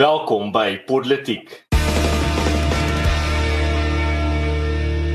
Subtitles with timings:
[0.00, 1.50] Welkom by Politiek.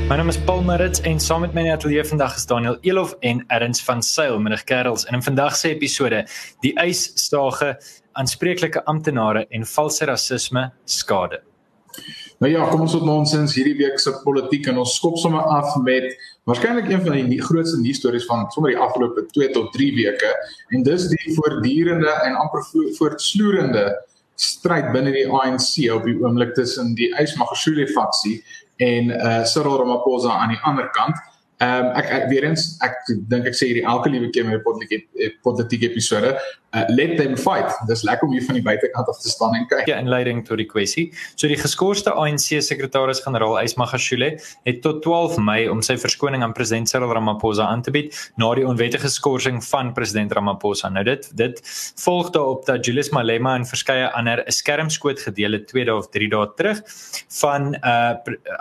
[0.06, 2.76] My naam is Paul Marits en saam met my in die ateljee vandag is Daniel
[2.86, 5.08] Elof en Erns van Sail, middag kerels.
[5.10, 6.22] En in vandag se episode,
[6.62, 7.72] die eisstage,
[8.14, 11.42] aanspreeklike amptenare en valse rasisme skade.
[12.38, 15.74] Nou ja, kom ons op nonsens hierdie week se politiek en ons skop sommer af
[15.82, 16.12] met
[16.46, 20.34] waarskynlik een van die grootste nuusstories van sommer die afgelope 2 tot 3 weke
[20.70, 22.62] en dis die voortdurende en amper
[23.00, 23.90] voortsloerende
[24.36, 28.40] stryd binne die ANC op die oomblik tussen die Ysmagashule faksie
[28.76, 31.16] en uh Cyril Ramaphosa aan die ander kant.
[31.58, 32.98] Ehm um, ek, ek weer eens ek
[33.32, 36.34] dink ek sê hierdie elke liewe keer met 'n politieke politieke episode,
[36.76, 37.72] uh, let them fight.
[37.88, 39.86] Dis lekker om hier van die buitekant af te staan en kyk.
[39.88, 41.06] Ja, inleiding tot die kwessie.
[41.34, 44.34] So die geskorste ANC sekretaris-generaal Ysmagashule
[44.68, 48.52] het tot 12 Mei om sy verskoning aan president Cyril Ramaphosa aan te bied na
[48.58, 50.90] die onwettige skorsing van president Ramaphosa.
[50.92, 51.62] Nou dit dit
[52.04, 56.10] volg daarop dat Julius Malema en verskeie ander 'n skermskoot gedeel het 2 dae of
[56.10, 56.82] 3 dae terug
[57.40, 58.14] van uh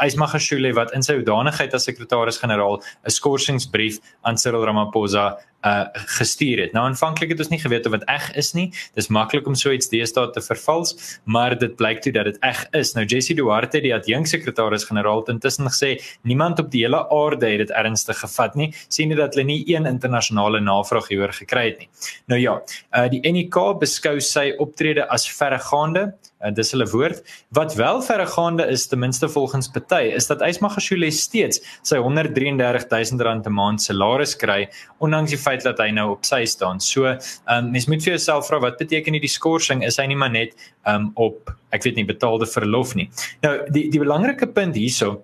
[0.06, 6.74] Ysmagashule wat in sy hoedanigheid as sekretaris-generaal 'n skorsingsbrief aan Cyril Ramaphosa uh gestuur het.
[6.74, 8.68] Nou aanvanklik het ons nie geweet of dit eg is nie.
[8.98, 10.94] Dis maklik om so iets deesdae te vervals,
[11.26, 12.94] maar dit blyk toe dat dit eg is.
[12.94, 17.74] Nou Jesse Duarte, die adjunksekretaris-generaal het intussen gesê niemand op die hele aarde het dit
[17.74, 21.90] ernstig gevat nie, sien dit dat hulle nie een internasionale navraag hieroor gekry het nie.
[22.30, 22.60] Nou ja,
[22.94, 26.12] uh die NK beskou sy optrede as verregaande
[26.46, 27.22] uh, dis hulle woord
[27.58, 33.48] wat wel verregaande is ten minste volgens party is dat Ysmagashule steeds sy 133000 rand
[33.48, 36.80] 'n maand salaris kry ondanks die feit dat hy nou op sy staan.
[36.80, 37.06] So,
[37.50, 39.84] um, mens moet vir jouself vra wat beteken hierdie skorsing?
[39.84, 40.56] Is hy nie maar net
[40.88, 43.10] um, op ek weet nie betaalde verlof nie.
[43.44, 45.24] Nou die die belangrike punt hierso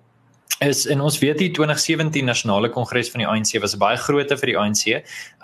[0.60, 4.52] is en ons weet die 2017 nasionale kongres van die ANC was baie grootte vir
[4.52, 4.84] die ANC.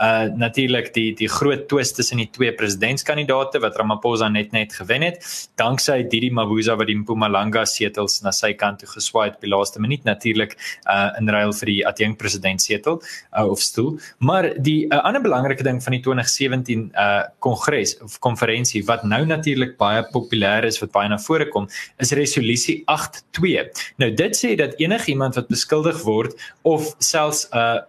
[0.02, 5.02] Uh natuurlik die die groot twist tussen die twee presidentskandidaate wat Ramaphosa net net gewen
[5.06, 5.24] het,
[5.60, 9.82] danksy Didi Mabuza wat die Mpumalanga setels na sy kant toe geswaai het by laaste
[9.82, 10.56] minuut natuurlik
[10.86, 13.96] uh in ruil vir die adjunk president setel uh, of stoel.
[14.18, 19.24] Maar die uh, ander belangrike ding van die 2017 uh kongres of konferensie wat nou
[19.26, 21.68] natuurlik baie populêr is wat baie na vore kom,
[21.98, 23.84] is resolusie 82.
[23.98, 27.80] Nou dit sê dat enige iemand wat beskuldig word of selfs uh,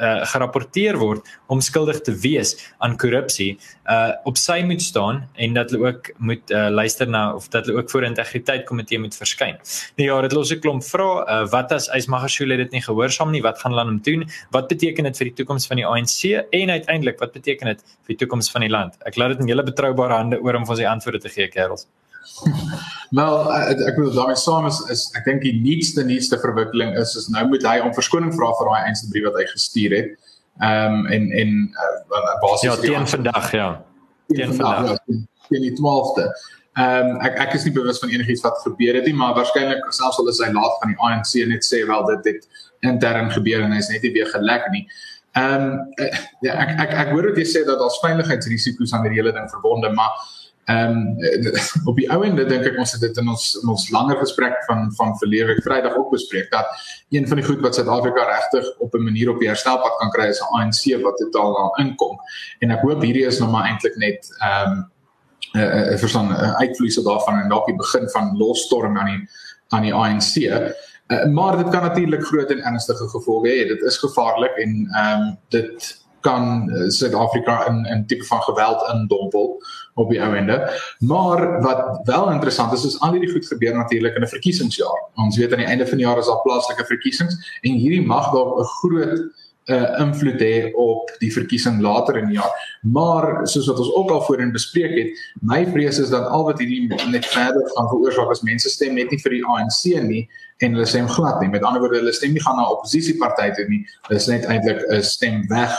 [0.00, 3.58] uh gerapporteer word om skuldig te wees aan korrupsie
[3.90, 7.66] uh op sy moet staan en dat hulle ook moet uh, luister na of dat
[7.66, 9.58] hulle ook voor integriteit komitee moet verskyn.
[9.96, 11.24] Nou ja, dit los 'n klomp vrae.
[11.26, 13.42] Uh, wat as Ysmagashule dit nie gehoorsaam nie?
[13.42, 14.28] Wat gaan hulle aan hom doen?
[14.50, 18.16] Wat beteken dit vir die toekoms van die ANC en uiteindelik wat beteken dit vir
[18.16, 18.94] die toekoms van die land?
[19.06, 21.48] Ek laat dit in julle betroubare hande oor om vir ons die antwoorde te gee,
[21.48, 21.86] kerels.
[23.10, 27.14] Wel ek, ek wil daarmee saam is, is ek dink die nuutste nuutste verwikkeling is
[27.18, 30.10] is nou moet hy om verskoning vra vir daai eenste brief wat hy gestuur het.
[30.62, 31.52] Ehm um, en en
[31.84, 33.68] uh, basies Ja, teen vandag ja.
[34.32, 34.98] Teen vandag.
[35.06, 36.26] Ja, teen die 12de.
[36.80, 39.84] Ehm um, ek ek is nie bewus van enigiets wat gebeur het nie, maar waarskynlik
[39.92, 43.64] selfs al is hy laat van die ANC net sê wel dit het intern gebeur
[43.64, 44.86] en hy's net nie weer gelek nie.
[45.36, 46.06] Ehm um,
[46.44, 49.48] ja, ek ek ek hoor wat jy sê dat daar's veiligheidsrisiko's aan hierdie hele ding
[49.52, 50.16] verbonde, maar
[50.64, 51.16] Ehm um,
[51.90, 54.60] op die ou ende dink ek ons het dit in ons in ons langer gesprek
[54.68, 56.68] van van verlede Vrydag ook bespreek dat
[57.10, 60.28] een van die goed wat Suid-Afrika regtig op 'n manier op die herstelpad kan kry
[60.30, 62.18] is 'n ANC wat totaal aan inkom.
[62.60, 64.90] En ek hoop hierdie is nou maar eintlik net ehm um,
[65.52, 69.28] 'n uh, uh, verstaan uh, uitvloeisel daarvan en dalk die begin van losstorm aan die
[69.68, 70.36] aan die ANC.
[70.36, 73.66] Uh, maar dit kan natuurlik groot en ernstige gevolge hê.
[73.68, 78.88] Dit is gevaarlik en ehm um, dit kan uh, Suid-Afrika in 'n tipe van geweld
[78.92, 79.62] indompel
[79.94, 80.70] op die ou ende.
[80.98, 85.00] Maar wat wel interessant is is al hierdie goed gebeur natuurlik in 'n verkiesingsjaar.
[85.14, 88.32] Ons weet aan die einde van die jaar is daar plaaslike verkiesings en hierdie mag
[88.32, 89.20] dalk 'n groot
[89.70, 92.78] uh invloed hê op die verkiesing later in die jaar.
[92.80, 96.58] Maar soos wat ons ook al voorheen bespreek het, my vrees is dat al wat
[96.58, 100.28] hierdie net verder gaan veroorsaak as mense stem net nie vir die ANC nie
[100.58, 101.48] en hulle stem glad nie.
[101.48, 103.86] Met ander woorde, hulle stem nie gaan na oppositiepartye toe nie.
[104.08, 105.78] Hulle is net eintlik 'n stem weg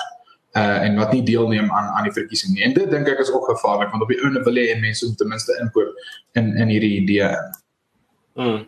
[0.53, 2.63] uh en wat nie deelneem aan aan die verkiesing nie.
[2.67, 5.17] En dit dink ek is ook gevaarlik want op die ouene wil hê mense moet
[5.17, 6.09] ten minste inkoop
[6.39, 7.29] in in hierdie idee.
[8.35, 8.65] Mm.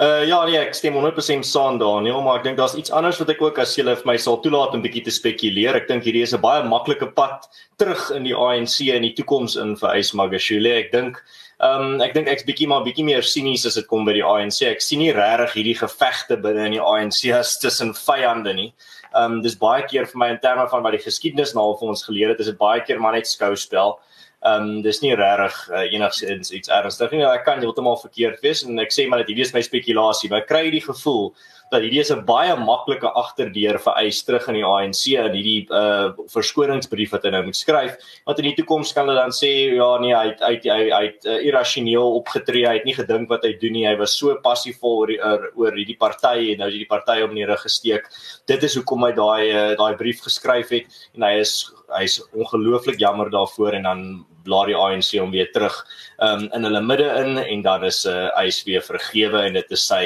[0.00, 3.30] Uh ja nee, ek stem 100% saam Daniel, maar ek dink daar's iets anders wat
[3.34, 5.76] ek ook as jy vir my sal toelaat om bietjie te spekuleer.
[5.76, 7.46] Ek dink hierdie is 'n baie maklike pad
[7.78, 10.72] terug in die ANC in die toekoms in vir Ysmagashule.
[10.82, 11.22] Ek dink
[11.60, 14.24] Ehm um, ek dink ek's bietjie maar bietjie meer sinies as dit kom by die
[14.24, 14.62] ANC.
[14.64, 18.70] Ek sien nie regtig hierdie gevegte binne in die ANC as tussen vyande nie.
[19.10, 21.88] Ehm um, dis baie keer vir my in terme van wat die geskiedenis nou vir
[21.92, 23.96] ons geleer het, is dit baie keer maar net skouspel.
[24.40, 27.24] Ehm um, dis nie regtig uh, enigsins iets ernstig nie.
[27.26, 30.44] Ek kan heeltemal verkeerd wees en ek sê maar dat hierdie is my spekulasie, maar
[30.44, 31.32] ek kry die gevoel
[31.70, 35.66] dat hierdie is 'n baie maklike agterdeur vir eis terug in die ANC in hierdie
[35.70, 37.96] uh verskoningsbrief wat hy nou moet skryf
[38.26, 41.04] want in die toekoms kan hulle dan sê ja nee hy het hy hy, hy
[41.06, 44.34] het uh, irrasioneel opgetree hy het nie gedink wat hy doen nie hy was so
[44.42, 48.08] passievol oor die, oor, oor hierdie party en nou is die party op neer gesteek.
[48.46, 51.54] Dit is hoekom hy daai uh, daai brief geskryf het en hy is
[51.96, 54.04] hy's ongelooflik jammer daarvoor en dan
[54.46, 55.74] blaar die ANC hom weer terug
[56.18, 59.74] um, in hulle midde in en dan is uh, hy is weer vergewe en dit
[59.76, 60.04] is sy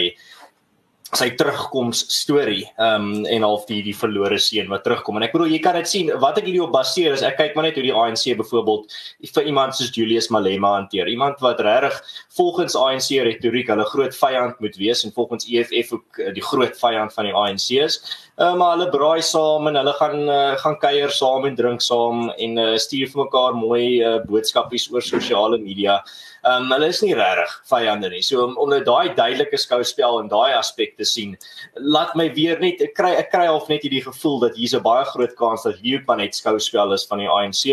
[1.18, 5.18] sy terugkoms storie ehm um, en half die die verlore seun wat terugkom.
[5.18, 7.56] En ek bedoel jy kan dit sien wat ek hierdie op baseer is ek kyk
[7.56, 8.98] maar net hoe die ANC byvoorbeeld
[9.34, 11.08] vir iemand soos Julius Malema hanteer.
[11.10, 12.00] Iemand wat regtig
[12.36, 16.76] volgens ANC retoriek hulle groot vyand moet wees en volgens EFF ook eh, die groot
[16.78, 18.00] vyand van die ANC is.
[18.34, 22.32] Uh, maar hulle braai saam en hulle gaan uh, gaan kuier saam en drink saam
[22.34, 26.00] en uh, stuur vir mekaar mooi uh, boodskapies oor sosiale media.
[26.44, 28.24] Ehm um, hulle is nie regtig vyande nie.
[28.26, 31.36] So om om nou daai duidelike skouspel en daai aspekte sien,
[31.76, 34.82] laat my weer net ek kry ek kry half net hierdie gevoel dat hier's 'n
[34.82, 37.64] baie groot kans dat hierdie pan net skouspel is van die ANC.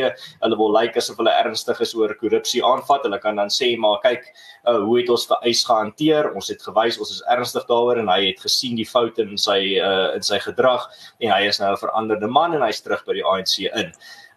[0.42, 3.04] Hulle wil lyk asof hulle ernstig is oor korrupsie aanvat.
[3.04, 4.24] Hulle kan dan sê maar kyk
[4.68, 6.34] uh, hoe het ons vereis gehanteer?
[6.36, 9.80] Ons het gewys ons is ernstig daaroor en hy het gesien die foute in sy
[9.80, 10.90] uh, in sy gedrag
[11.20, 13.94] en hy is nou 'n veranderde man en hy's terug by die ANC in.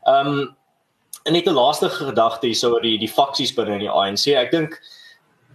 [0.07, 0.55] Um,
[1.25, 4.27] En net 'n laaste gedagte hierso oor die die faksies binne in die ANC.
[4.37, 4.77] Ek dink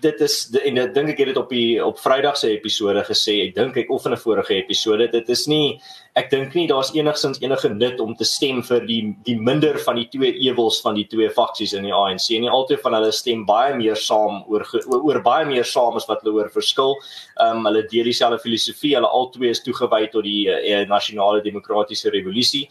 [0.01, 3.39] dit is en ek dink ek het dit op die op Vrydag se episode gesê.
[3.47, 5.79] Ek dink ek of in 'n vorige episode dit is nie
[6.19, 9.99] ek dink nie daar's enigsins enige nut om te stem vir die die minder van
[9.99, 12.27] die twee ewels van die twee faksies in die ANC.
[12.41, 16.07] Nie altyd van hulle stem baie meer saam oor oor, oor baie meer saam as
[16.09, 16.97] wat hulle oor verskil.
[17.39, 18.95] Ehm um, hulle deel dieselfde filosofie.
[18.97, 22.67] Hulle albei is toegewy tot die uh, nasionale demokratiese revolusie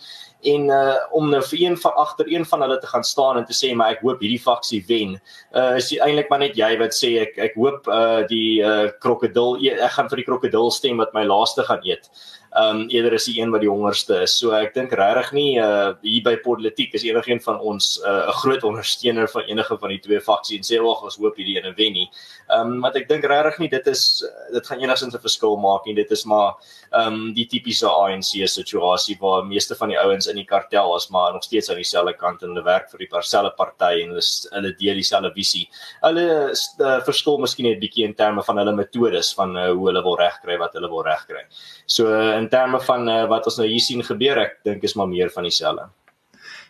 [0.46, 3.44] en uh om nou vir een van agter een van hulle te gaan staan en
[3.44, 5.16] te sê maar ek hoop hierdie faksie wen.
[5.50, 9.58] Uh is eintlik maar net jy wat sê ek ek hoop uh die uh krokodil
[9.66, 12.10] ek gaan vir die krokodil stem wat my laaste gaan eet
[12.56, 14.38] ehm um, eerder is die een wat die hongerste is.
[14.38, 18.32] So ek dink regtig nie uh hier by politiek is enigiemand van ons 'n uh,
[18.40, 21.74] groot ondersteuner van enige van die twee faksies en sê wag ons hoop hierdie ene
[21.76, 22.08] wen nie.
[22.48, 25.86] Ehm um, want ek dink regtig nie dit is dit gaan enigsins 'n verskil maak
[25.86, 25.94] nie.
[25.94, 26.54] Dit is maar
[26.92, 31.08] ehm um, die tipiese ANC situasie waar meeste van die ouens in die kartel is
[31.10, 34.24] maar nog steeds aan dieselfde kant en hulle werk vir die parcelle party en hulle
[34.50, 35.68] hulle deel dieselfde visie.
[36.00, 40.02] Hulle uh, verskil miskien net bietjie in terme van hulle metodes van uh, hoe hulle
[40.02, 41.44] wil regkry wat hulle wil regkry.
[41.86, 44.94] So uh, in terme van uh, wat ons nou hier sien gebeur, ek dink is
[44.94, 45.88] maar meer van dieselfde.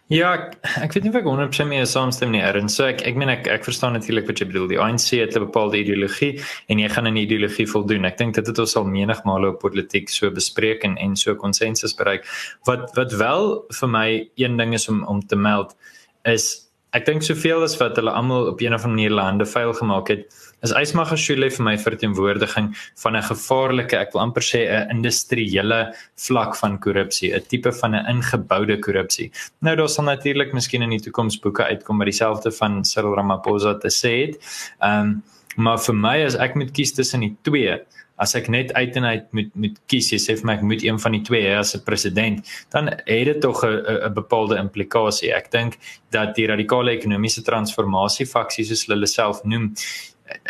[0.09, 0.55] Ja, ek,
[0.87, 2.71] ek weet nie of ek 100% mee saamstem nie, Erin.
[2.73, 4.71] So ek ek meen ek ek verstaan natuurlik wat jy bedoel.
[4.71, 6.41] Die ANC het 'n bepaalde ideologie
[6.73, 8.09] en jy gaan aan die ideologie voldoen.
[8.09, 11.93] Ek dink dit het ons al menigmale op politiek so bespreek en en so konsensus
[11.93, 12.25] bereik.
[12.65, 15.77] Wat wat wel vir my een ding is om om te meld
[16.25, 19.75] is ek dink soveel as wat hulle almal op 'n of ander manier lande veil
[19.75, 20.25] gemaak het
[20.67, 22.73] is Ysmagashule vir my verteenwoordiging
[23.03, 27.95] van 'n gevaarlike, ek wil amper sê 'n industriële vlak van korrupsie, 'n tipe van
[27.95, 29.31] 'n ingeboude korrupsie.
[29.61, 33.75] Nou daar sal natuurlik miskien in die toekoms boeke uitkom wat dieselfde van Cyril Ramaphosa
[33.75, 34.37] te sê het.
[34.81, 35.23] Ehm um,
[35.57, 37.79] maar vir my as ek moet kies tussen die twee,
[38.19, 40.85] as ek net uit en uit moet moet kies, jy sê vir my ek moet
[40.87, 44.57] een van die twee hê as 'n president, dan het dit tog 'n 'n bepaalde
[44.57, 45.33] implikasie.
[45.35, 45.79] Ek dink
[46.11, 49.75] dat die radikale ekonomiese transformasie faksie soos hulle self noem,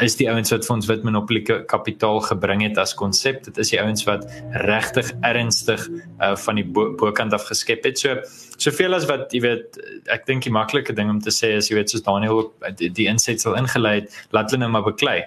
[0.03, 3.43] is die ouens wat vir ons wit monopolie kapitaal gebring het as konsep.
[3.47, 4.27] Dit is die ouens wat
[4.65, 8.01] regtig ernstig uh, van die bokant bo af geskep het.
[8.01, 8.19] So
[8.59, 9.79] soveel as wat jy weet,
[10.15, 12.49] ek dink die maklike ding om te sê is jy weet soos Daniel
[12.81, 15.21] die, die insetsel ingelei het, laat hulle nou maar beklei.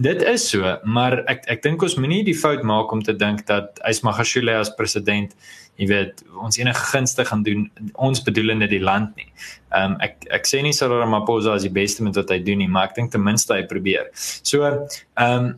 [0.00, 3.42] Dit is so, maar ek ek dink ons moenie die fout maak om te dink
[3.50, 5.34] dat Ysmagashule as president,
[5.76, 7.66] jy weet, ons enige gunste gaan doen
[8.00, 9.28] ons bedoelende die land nie.
[9.76, 12.64] Ehm um, ek ek sê nie Cyril Ramaphosa is die beste met wat hy doen
[12.64, 14.08] nie, maar ek dink ten minste hy probeer.
[14.16, 15.52] So, ehm um,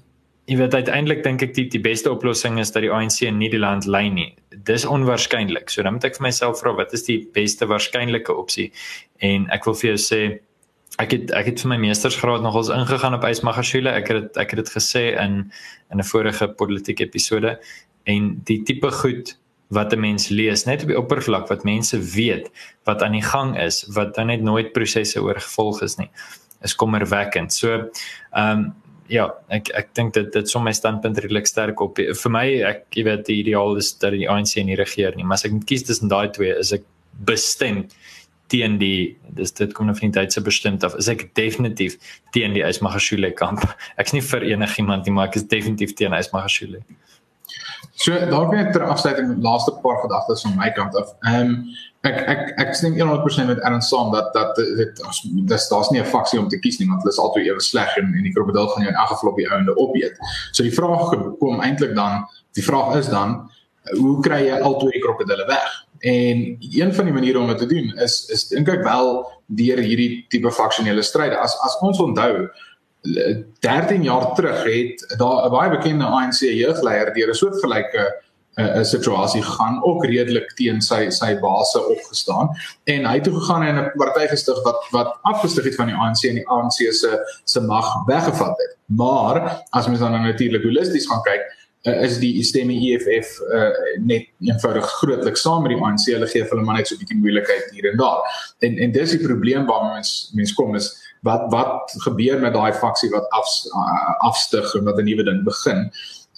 [0.50, 3.62] jy weet uiteindelik dink ek die die beste oplossing is dat die ANC nie die
[3.62, 4.32] land lei nie.
[4.66, 5.70] Dis onwaarskynlik.
[5.70, 8.72] So dan moet ek vir myself vra wat is die beste waarskynlike opsie?
[9.22, 10.22] En ek wil vir jou sê
[11.00, 13.90] ek het ek het vir my meestersgraad nogals ingegaan op Ysmagashule.
[13.90, 15.52] Ek het ek het dit gesê in
[15.90, 17.58] in 'n vorige politieke episode
[18.04, 19.36] en die tipe goed
[19.70, 22.50] wat 'n mens lees net op die oppervlak wat mense weet
[22.84, 26.10] wat aan die gang is wat dan net nooit prosesse oorgevolg is nie
[26.62, 27.52] is kommerwekkend.
[27.52, 27.90] So
[28.30, 28.74] ehm um,
[29.08, 31.96] ja, ek ek dink dit dit som my standpunt redelik sterk op.
[31.96, 35.34] Vir my ek jy weet die ideaal is dat die ANC nie regeer nie, maar
[35.34, 36.84] as ek moet kies tussen daai twee is ek
[37.26, 37.94] bestemd
[38.52, 41.96] teen die dis dit kom nou van die Duitse bestemd af is ek definitief
[42.36, 43.64] teen die Ysmagashule kamp.
[44.00, 46.82] Ek's nie vir enigiemand nie, maar ek is definitief teen Ysmagashule.
[48.02, 51.14] So dalk net ter afsluiting laaste paar gedagtes van my kant af.
[51.28, 51.56] Ehm um,
[52.02, 55.02] ek ek ek dink 100% met Aaron saam dat dat dit
[55.50, 57.96] dis daar's nie 'n faksie om te kies nie want hulle is albei ewe sleg
[57.96, 60.16] en en die krokodil gaan jou in elk geval op die einde opeet.
[60.52, 62.26] So die vraag kom eintlik dan,
[62.58, 63.50] die vraag is dan
[63.98, 65.70] hoe kry jy al twee krokodille weg?
[66.02, 69.12] En een van die maniere om dit te doen is is dink ek wel
[69.46, 71.38] deur hierdie tipe faksionele stryde.
[71.38, 72.48] As as ons onthou
[73.62, 78.04] 13 jaar terug het daar 'n baie bekende ANC jeugleier deur 'n soortgelyke
[78.54, 82.50] 'n uh, situasie gaan ook redelik teen sy sy base opgestaan
[82.84, 85.96] en hy het toe gegaan en 'n party gestig wat wat afgestig het van die
[85.96, 87.10] ANC en die ANC se
[87.44, 88.76] se mag weggevat het.
[88.86, 91.42] Maar as mens dan natuurlik holisties gaan kyk,
[91.82, 93.70] uh, is die stemme EFF uh,
[94.00, 96.06] net eenvoudig grootlik saam met die ANC.
[96.14, 98.22] Hulle gee hulle maar net so 'n bietjie moeilikheid hier en daar.
[98.58, 100.90] En en dis die probleem waarmee mens mens kom is
[101.22, 103.46] wat wat gebeur met daai faksie wat af
[104.18, 105.90] afstig en wat 'n nuwe ding begin.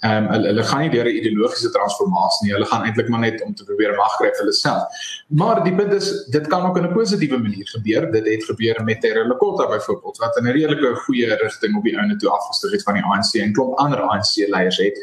[0.05, 2.53] Ehm um, hulle, hulle gaan nie deur 'n ideologiese transformasie nie.
[2.53, 4.83] Hulle gaan eintlik maar net om te probeer mag kry vir hulle self.
[5.27, 8.11] Maar die punt is dit kan ook in 'n positiewe manier gebeur.
[8.11, 11.97] Dit het gebeur met Terra Lekota byvoorbeeld wat in 'n redelike goeie rigting op die
[11.97, 14.99] ouene toe afgestig het van die ANC en klop ander ANC leiers het.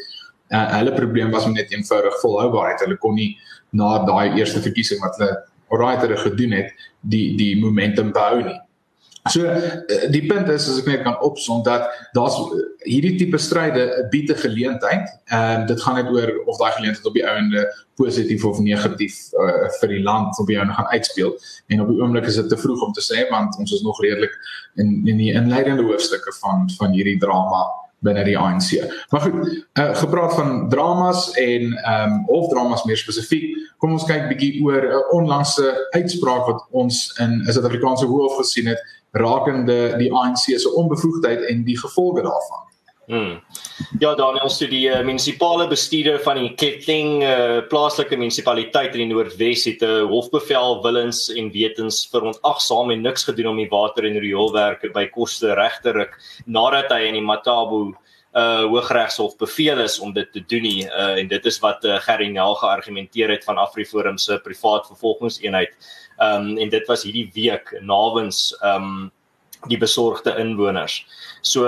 [0.53, 2.83] Uh, hulle probleem was net eenvoudig volhoubaarheid.
[2.85, 3.31] Hulle kon nie
[3.73, 5.33] na daai eerste verkiesing wat hulle
[5.73, 6.69] alright gedoen het,
[7.01, 8.59] die die momentum behou nie.
[9.31, 13.39] So eh, die punt is as ek net kan opsom dat daar's eh, hierdie tipe
[13.39, 15.07] stryde 'n geleentheid.
[15.31, 17.63] Ehm uh, dit gaan net oor of daai geleentheid op die einde
[17.95, 21.39] positief of negatief uh, vir die land op die einde gaan uitspeel.
[21.67, 24.01] En op die oomblik is dit te vroeg om te sê want ons is nog
[24.01, 24.35] redelik
[24.75, 27.63] in in die inleidende hoofstukke van van hierdie drama
[28.03, 28.75] binne die ANC.
[29.09, 29.35] Maar goed,
[29.79, 34.63] uh, gepraat van dramas en ehm um, of dramas meer spesifiek, kom ons kyk bietjie
[34.63, 40.11] oor 'n uh, onlangse uitspraak wat ons in 'n Suid-Afrikaanse hof gesien het rakende die
[40.13, 42.72] ANC se onbevoegdheid en die gevolge daarvan.
[43.07, 43.41] Hmm.
[43.99, 49.09] Ja, Daniel, so die uh, munisipale bestuurder van die Ketting uh, plaaslike munisipaliteit in die
[49.09, 54.07] Noordwes het 'n uh, hofbevel willens en wetens verontagsaam en niks gedoen om die water
[54.07, 57.91] en rioolwerke by koste reg te ruk nadat hy in die Matabu
[58.33, 61.99] uh Hooggeregshof beveel is om dit te doen nie uh, en dit is wat uh,
[62.01, 65.75] Gerry Nel geargumenteer het van Afriforum se privaat vervolgingseenheid.
[66.17, 69.11] Um, en dit was hierdie week nawens um,
[69.67, 71.05] die besorgde inwoners.
[71.41, 71.67] So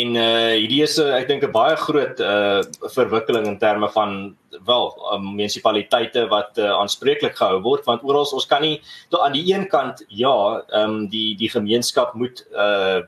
[0.00, 2.62] en uh hierdie is 'n ek dink 'n baie groot uh
[2.96, 4.36] verwikkeling in terme van
[4.66, 9.46] wel um, munisipaliteite wat uh, aanspreeklik gehou word want oral ons kan nie aan die
[9.54, 13.02] een kant ja ehm um, die die gemeenskap moet uh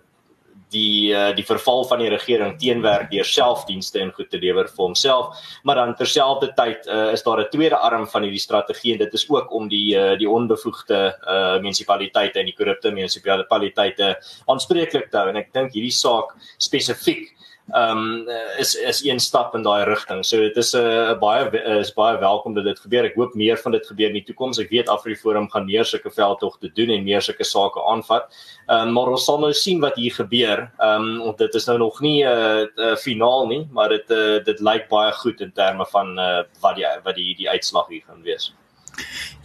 [0.75, 4.85] die uh, die verval van die regering teenwerk deur selfdienste en goed te lewer vir
[4.85, 5.39] homself.
[5.63, 9.29] Maar dan terselfdertyd uh, is daar 'n tweede arm van hierdie strategie en dit is
[9.29, 15.29] ook om die uh, die onbevoegde uh, munisipaliteite en die korrupte munisipaliteite aanspreeklik te hou.
[15.29, 17.36] En ek dink hierdie saak spesifiek
[17.75, 20.25] um, is is een stap in daai rigting.
[20.25, 23.05] So dit is 'n uh, baie is baie welkom dat dit gebeur.
[23.05, 24.59] Ek hoop meer van dit gebeur in die toekoms.
[24.59, 28.31] Ek weet Afriforum gaan meer sulke veldtogte doen en meer sulke sake aanvat.
[28.69, 30.71] Ehm um, maar ons sal nou sien wat hier gebeur.
[30.79, 34.45] Ehm um, dit is nou nog nie 'n uh, uh, finaal nie, maar dit uh,
[34.45, 38.03] dit lyk baie goed in terme van uh, wat die wat die die uitslag hier
[38.07, 38.53] gaan wees.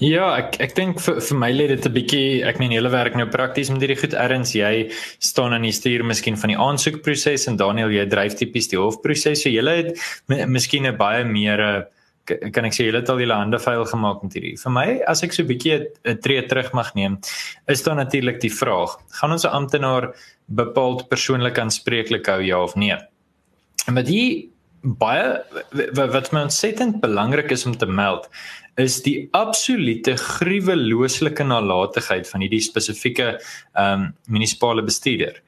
[0.01, 3.15] Ja, ek ek dink vir vir my lê dit 'n bietjie ek meen hele werk
[3.15, 4.89] nou prakties met hierdie goed erns jy
[5.19, 9.43] staan aan die stuur miskien van die aansoekproses en Daniel jy dryf tipies die hofproses
[9.43, 11.87] so jy het miskien 'n baie meer
[12.25, 14.57] kan ek sê jy het al julle hande vuil gemaak met hierdie.
[14.61, 17.19] Vir my as ek so 'n bietjie 'n tree terug mag neem,
[17.67, 20.13] is daar natuurlik die vraag, gaan ons 'n amptenaar
[20.47, 22.97] bepaald persoonlik aanspreeklik hou ja of nee?
[23.87, 24.49] En met die
[24.81, 25.43] baie
[25.93, 28.29] wat my ontsettend belangrik is om te meld
[28.79, 35.41] is die absolute gruwelooslike nalatigheid van hierdie spesifieke ehm um, munisipale bestuurder.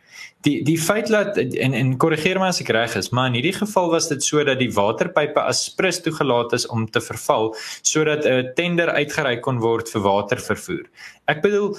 [0.43, 3.55] Die die feit dat en en korrigeer my as ek reg is, maar in hierdie
[3.55, 8.51] geval was dit sodat die waterpype as prins toegelaat is om te verval sodat 'n
[8.57, 10.83] tender uitgereik kon word vir watervervoer.
[11.31, 11.77] Ek bedoel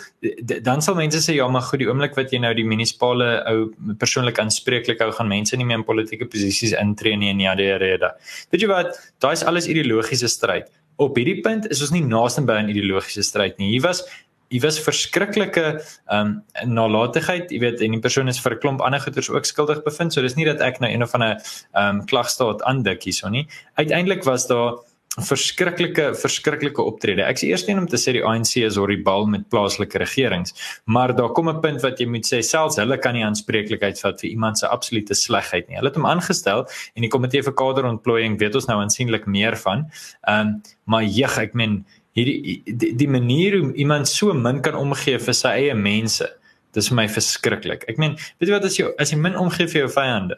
[0.63, 3.75] dan sal mense sê ja, maar goed, die oomblik wat jy nou die munisipale ou
[3.99, 7.77] persoonlik aanspreeklik hou, gaan mense nie meer in politieke posisies intree nie en ja, die
[7.77, 8.15] rede.
[8.51, 8.97] Weet jy wat?
[9.21, 13.23] Daai is alles ideologiese stryd op hierdie punt is ons nie naaste by 'n ideologiese
[13.23, 13.71] stryd nie.
[13.71, 14.05] Hier was
[14.49, 18.81] hier was verskriklike ehm um, nalatigheid, jy weet, en die persoon is vir 'n klomp
[18.81, 20.13] ander goeters ook skuldig bevind.
[20.13, 21.41] So dis nie dat ek nou een of ander
[21.73, 23.47] ehm um, klagstaat aandik hierso nie.
[23.75, 24.79] Uiteindelik was daar
[25.23, 27.23] verskriklike verskriklike optrede.
[27.23, 30.55] Ek sê eers net om te sê die ANC is horribaal met plaaslike regerings,
[30.91, 34.21] maar daar kom 'n punt wat jy moet sê selfs hulle kan nie aanspreeklikheid vat
[34.21, 35.77] vir iemand se absolute slegheid nie.
[35.77, 36.67] Hulle het hom aangestel
[36.97, 39.91] en die komitee vir kaderontplooiing weet ons nou aansienlik meer van.
[40.27, 44.75] Ehm um, maar jeg, ek meen hierdie die, die manier hoe iemand so min kan
[44.75, 46.27] omgee vir sy eie mense,
[46.73, 47.85] dis vir my verskriklik.
[47.89, 50.37] Ek meen, weet jy wat as jy as jy min omgee vir jou vyande?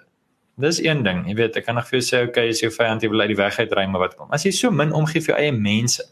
[0.56, 3.02] Dis een ding, jy weet, ek kan nog vir jou sê okay, as jou vyand
[3.04, 4.30] jy wil uit die weg uitry maar wat kom.
[4.32, 6.06] As jy so min omgee vir jou eie mense,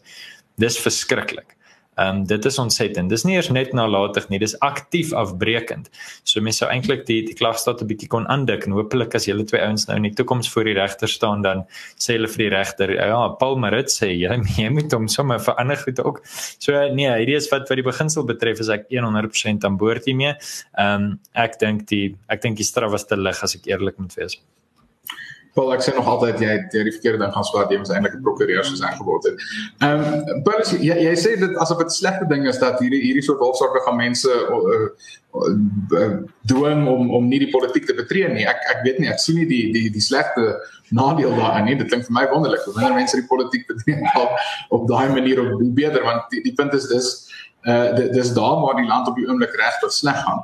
[0.61, 1.55] dis verskriklik.
[1.95, 3.09] Ehm um, dit is ontsettend.
[3.09, 5.87] Dis nie eers net nalatig nie, dis aktief afbreekend.
[6.27, 9.45] So mense sou eintlik die die klagstaat 'n bietjie kon aandik en hopelik as julle
[9.47, 11.63] twee ouens nou in die toekoms voor die regter staan dan
[11.99, 15.77] sê hulle vir die regter, ja, Paul Marit sê jy, jy moet hom sommer verander
[15.77, 16.21] goed ook.
[16.59, 20.35] So nee, hierdie is wat wat die beginsel betref is ek 100% aan boord hiermee.
[20.77, 23.97] Ehm um, ek dink die ek dink die straf was te lig as ek eerlik
[23.99, 24.39] moet wees.
[25.55, 28.17] Wel ek sê nog altyd jy het die verkeerde ding gaan swaar jy moet eintlik
[28.17, 29.43] 'n prokureur soos ek geword het.
[29.87, 32.99] Ehm um, Paulus jy, jy sê dit asof dit 'n slegte ding is dat hierdie
[33.05, 34.87] hierdie soort hofsaake gaan mense uh,
[35.95, 36.17] uh,
[36.51, 38.43] dwing om om nie die politiek te betree nie.
[38.43, 40.59] Ek ek weet nie ek sien nie die die die slegte
[40.91, 41.77] nadeel daarin nie.
[41.79, 42.67] Dit klink vir my wonderlik.
[42.75, 44.35] Wanneer mense die politiek betree op
[44.75, 47.24] op daai manier op beter want die, die punt is dis
[47.65, 50.41] uh dis daar waar die land op die oomblik regtig sleg gaan.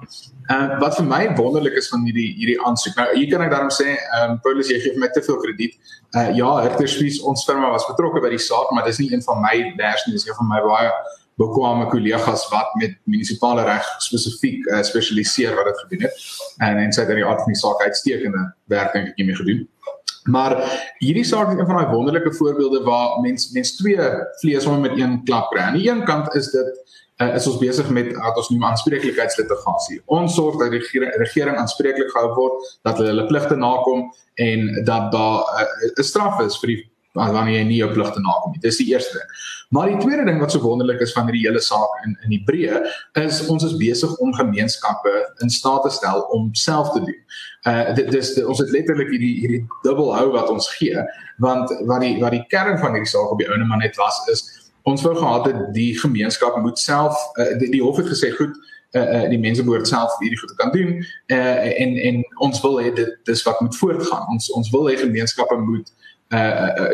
[0.49, 2.95] Uh wat vir my wonderlik is van hierdie hierdie aansoek.
[2.97, 5.77] Nou hier kan ek daarom sê, ehm um, Paulus jy gee my te veel krediet.
[6.17, 9.41] Uh ja, Herterswies ons firma was betrokke by die saak, maar dis nie een van
[9.43, 10.93] my ders nie, dis een van my baie
[11.41, 16.25] bekwame kollegas wat met munisipale reg spesifiek uh, spesialiseer wat dit gedoen het.
[16.57, 19.39] En en sy het in die aard van die saak uitstekende werk dink ek hiermee
[19.39, 19.61] gedoen.
[20.29, 20.57] Maar
[21.01, 24.09] hierdie saak is een van daai wonderlike voorbeelde waar mens mens twee
[24.41, 25.63] vlees sommer met een klap kry.
[25.63, 26.69] Aan die een kant is dit
[27.21, 30.01] uh, is ons besig met wat ons noem aanspreeklikheidslitigasie.
[30.05, 34.07] Ons sorg dat die regering, regering aanspreeklik gehou word, dat hulle hulle pligte nakom
[34.41, 36.81] en dat daar eh, 'n uh, straf is vir die
[37.13, 38.61] wanneer jy nie jou pligte nakom nie.
[38.63, 39.31] Dis die eerste ding.
[39.75, 42.79] Maar die tweede ding wat so wonderlik is van hierdie hele saak in in Hebreë
[43.23, 45.11] is ons is besig om gemeenskappe
[45.43, 47.19] in staat te stel om self te doen.
[47.67, 51.03] Uh dit dis ons het letterlik hierdie hierdie dubbel hou wat ons gee
[51.43, 54.23] want wat die wat die kern van hierdie saak op die ouene man net was
[54.31, 54.47] is
[54.83, 58.55] ons wou gehad het die gemeenskap moet self uh, die, die hof het gesê goed
[58.91, 61.05] uh, uh, die mense behoort self hierdie goed kan doen.
[61.27, 64.27] Uh, en en ons wil hê dit dis wat moet voortgaan.
[64.35, 65.93] Ons ons wil hê gemeenskappe moet
[66.31, 66.87] uh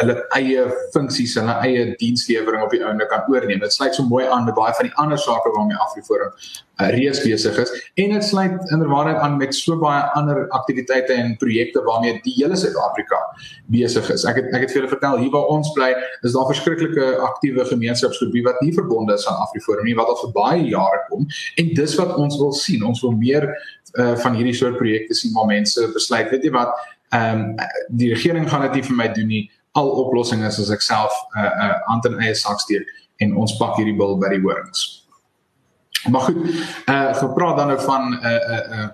[0.00, 3.58] hulle eie funksies hulle eie dienslewering op die ouende kan oorneem.
[3.60, 7.22] Dit sluit so mooi aan met baie van die ander sake waarmee Afriforum uh, reeds
[7.24, 12.20] besig is en dit sluit inderwaarheid aan met so baie ander aktiwiteite en projekte waarmee
[12.22, 13.18] die hele Suid-Afrika
[13.74, 14.24] besig is.
[14.28, 15.90] Ek het ek het vir julle vertel hier waar ons bly,
[16.22, 20.36] is daar verskriklike aktiewe gemeenskapsgroepe wat nie verbonde is aan Afriforum nie wat al vir
[20.36, 21.26] baie jare kom
[21.58, 22.86] en dis wat ons wil sien.
[22.86, 26.76] Ons wil meer uh, van hierdie soort projekte sien waar mense besluit, weet jy wat
[27.14, 27.54] Ehm um,
[27.88, 29.50] die regering gaan dit nie vir my doen nie.
[29.72, 32.86] Al oplossings is as ek self 'n uh, 'n uh, hand in eie sak steek
[33.16, 35.06] en ons pak hierdie bil by die horings.
[36.10, 36.38] Maar goed,
[36.86, 38.88] eh uh, gepraat dan nou van 'n uh, 'n uh, 'n uh,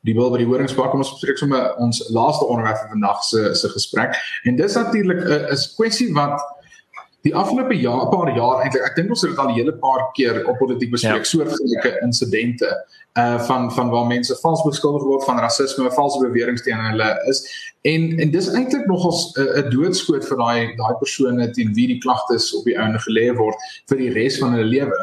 [0.00, 3.24] die bil by die horings pak om ons bespreek sommer ons laaste onderwerp vir vandag
[3.24, 4.14] se se gesprek.
[4.42, 6.40] En dis natuurlik 'n uh, 'n kwessie wat
[7.28, 9.74] die afgelope jaar, 'n paar jaar eintlik, ek dink ons het dit al 'n hele
[9.84, 11.32] paar keer op politiek bespreek, ja.
[11.32, 12.70] soortgelyke insidente
[13.18, 17.40] uh van van waar mense vals beskuldig word van rasisme, valse beweringe teen hulle is
[17.82, 21.98] en en dis eintlik nogals 'n uh, doodskoot vir daai daai persone teen wie die
[22.04, 23.56] klagtes op die ouene gelê word
[23.88, 25.00] vir die res van hulle lewe.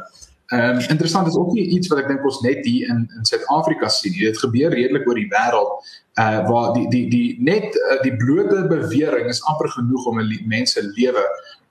[0.53, 3.25] Ehm um, interessant is ook nie iets wat ek dink ons net hier in in
[3.25, 4.27] Suid-Afrika sien nie.
[4.27, 5.71] Dit gebeur redelik oor die wêreld
[6.21, 10.43] uh waar die die die net uh, die blote bewering is amper genoeg om 'n
[10.47, 11.25] mense lewe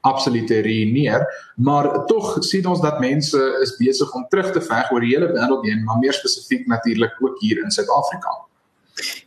[0.04, 1.24] absoluut te ruïneer,
[1.56, 5.30] maar tog sien ons dat mense is besig om terug te veg oor die hele
[5.32, 8.36] wêreld heen, maar meer spesifiek natuurlik ook hier in Suid-Afrika.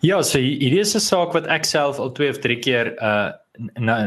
[0.05, 3.31] Ja, so hierdie is 'n saak wat ek self al 2 of 3 keer uh
[3.79, 3.97] na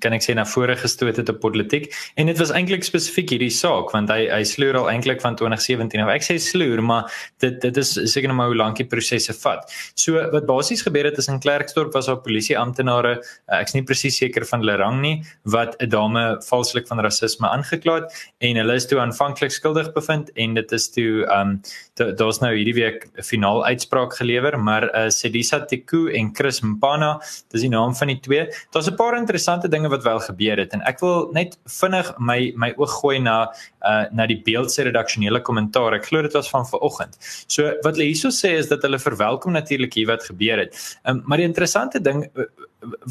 [0.00, 3.52] kan ek sê na vore gestoot het op politiek en dit was eintlik spesifiek hierdie
[3.54, 7.10] saak want hy hy sloer al eintlik van 2017 of ek sê sloer maar
[7.44, 9.66] dit dit is seker nou maar hoe lank die prosesse vat.
[9.94, 13.18] So wat basies gebeur het is in Klerksdorp was daar polisie amptenare
[13.60, 15.16] ek's nie presies seker van hulle rang nie
[15.56, 20.30] wat 'n dame valslik van rasisme aangekla het en hulle is toe aanvanklik skuldig bevind
[20.34, 21.60] en dit is toe um
[21.96, 27.20] daar's nou hierdie week 'n finaal uitspraak gelewer maar uh, Sedisa Teku en Chris Mpana
[27.50, 30.72] dis die naam van die twee daar's 'n paar interessante dinge wat wel gebeur het
[30.72, 33.52] en ek wil net vinnig my my oog gooi na
[33.82, 35.94] uh na die beeld se redaksionele kommentaar.
[35.94, 37.16] Ek glo dit was van vanoggend.
[37.46, 40.98] So wat hulle hierso sê is dat hulle verwelkom natuurlik hier wat gebeur het.
[41.04, 42.28] Um, maar die interessante ding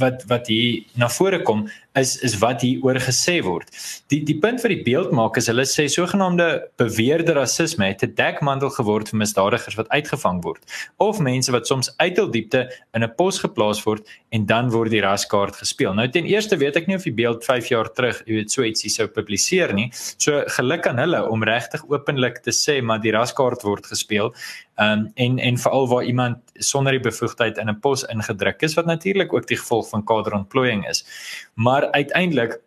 [0.01, 1.67] wat wat hier na vore kom
[1.99, 3.69] is is wat hier oor gesê word.
[4.09, 6.47] Die die punt vir die beeld maak is hulle sê sogenaamde
[6.81, 10.61] beweerde rasisme het 'n dekmantel geword vir misdadigers wat uitgevang word
[10.97, 14.91] of mense wat soms uit hul diepte in 'n pos geplaas word en dan word
[14.91, 15.93] die raskaart gespeel.
[15.93, 18.63] Nou ten eerste weet ek nie of die beeld 5 jaar terug, jy weet, so
[18.63, 19.89] ietsie sou publiseer nie.
[20.17, 24.33] So geluk aan hulle om regtig openlik te sê maar die raskaart word gespeel.
[24.79, 28.75] Ehm um, en en veral waar iemand sonder die bevoegdheid in 'n pos ingedruk is
[28.75, 31.05] wat natuurlik ook die gevolg van kaderontplooiing is.
[31.55, 32.59] Maar uiteindelik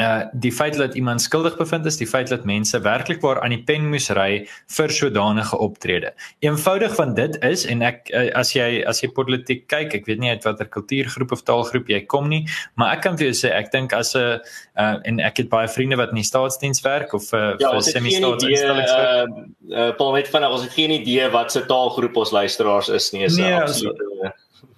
[0.00, 3.54] uh die feit dat iemand skuldig bevind is, die feit dat mense werklik waar aan
[3.54, 6.12] die pen moes ry vir sodanige optrede.
[6.44, 10.22] Eenvoudig van dit is en ek uh, as jy as jy politiek kyk, ek weet
[10.22, 12.42] nie uit watter kultuurgroep of taalgroep jy kom nie,
[12.80, 14.40] maar ek kan vir jou sê ek dink as 'n
[14.80, 17.82] uh en ek het baie vriende wat in die staatsdiens werk of uh, ja, vir
[17.82, 19.28] semi-staatsinstellings werk.
[19.28, 23.12] Uh, uh Paul het vanaand ons het geen idee wat se taalgroep ons luisteraars is
[23.12, 24.00] nie, is nee, absoluut.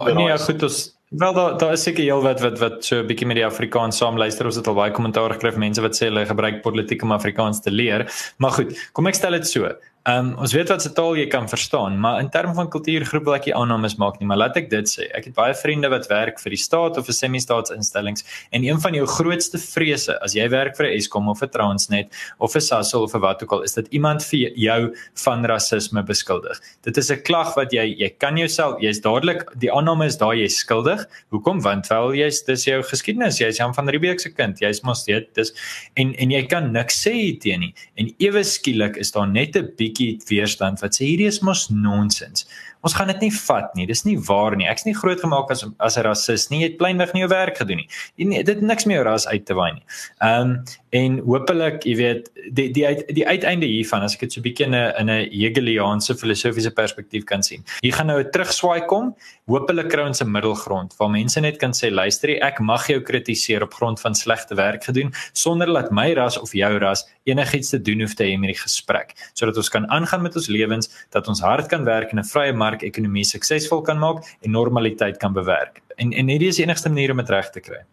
[0.02, 0.80] Nee, ja, goed, ons
[1.12, 3.96] Wel daar daar is seker heel wat wat wat so 'n bietjie met die Afrikaans
[3.96, 4.46] saam luister.
[4.46, 7.60] Ons het al baie kommentaar gekry van mense wat sê hulle gebruik politiek om Afrikaans
[7.60, 8.08] te leer.
[8.36, 9.68] Maar goed, kom ek stel dit so.
[10.02, 13.28] Ehm um, ons weet wat se taal jy kan verstaan, maar in terme van kultuurgroep
[13.28, 15.04] wil ek nie aannames maak nie, maar laat ek dit sê.
[15.14, 18.96] Ek het baie vriende wat werk vir die staat of vir semi-staatsinstellings en een van
[18.98, 22.10] jou grootste vrese as jy werk vir 'n Eskom of 'n Transnet
[22.40, 24.90] of 'n Sasol of wat ook al is dat iemand vir jou
[25.22, 26.58] van rasisme beskuldig.
[26.82, 30.42] Dit is 'n klag wat jy jy kan jouself jy's dadelik die aanname is daai
[30.42, 31.06] jy's skuldig.
[31.30, 31.62] Hoekom?
[31.62, 35.32] Want wel jy's dis jou geskiedenis, jy's Jan van Riebeeck se kind, jy's mos dit
[35.34, 35.54] dis
[35.94, 37.74] en en jy kan niks sê teen nie.
[37.94, 42.46] En ewe skielik is daar net 'n bietjie weerstand wat sê hierdie is mos nonsens.
[42.82, 43.86] Ons gaan dit nie vat nie.
[43.86, 44.66] Dis nie waar nie.
[44.66, 46.62] Ek's nie grootgemaak as as 'n rasis nie.
[46.62, 47.88] Jy het pleinweg nie jou werk gedoen nie.
[48.16, 49.84] Jy dit niks meer ras uit te waai nie.
[50.20, 54.32] Ehm um, en hopelik, jy weet, die die uit, die uiteinde hiervan as ek dit
[54.32, 57.64] so 'n bietjie in 'n in 'n Hegeliaanse filosofiese perspektief kan sien.
[57.80, 59.14] Hier gaan nou 'n terugswaai kom.
[59.46, 63.62] Hopelik kry ons 'n middelgrond waar mense net kan sê, luister, ek mag jou kritiseer
[63.62, 67.80] op grond van slegte werk gedoen sonder dat my ras of jou ras enigiets te
[67.80, 71.28] doen hoef te hê met die gesprek, sodat ons kan aangaan met ons lewens, dat
[71.28, 75.82] ons hard kan werk in 'n vrye mark-ekonomie suksesvol kan maak en normaliteit kan bewerk.
[76.00, 77.84] En en hierdie is die enigste manier om dit reg te kry.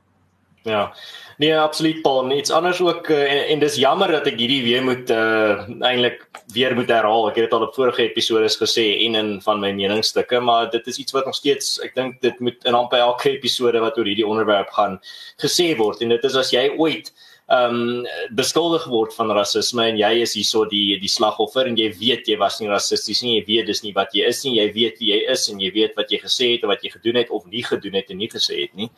[0.67, 0.89] Ja.
[1.39, 2.25] Nee, absoluut Paul.
[2.27, 6.25] Niks anders ook uh, en, en dis jammer dat ek hierdie weer moet uh eintlik
[6.51, 7.29] weer moet herhaal.
[7.29, 10.87] Ek het dit al op vorige episode gesê en in van my meningsstukke, maar dit
[10.91, 14.11] is iets wat nog steeds ek dink dit moet in amper elke episode wat oor
[14.11, 14.99] hierdie onderwerp gaan
[15.39, 17.13] gesê word en dit is as jy ooit
[17.49, 18.07] ehm um,
[18.38, 22.35] beskuldig word van rasisme en jy is hierso die die slagoffer en jy weet jy
[22.38, 25.09] was nie rassisties nie, jy weet dis nie wat jy is nie, jy weet wie
[25.09, 27.47] jy is en jy weet wat jy gesê het of wat jy gedoen het of
[27.49, 28.91] nie gedoen het en nie gesê het nie.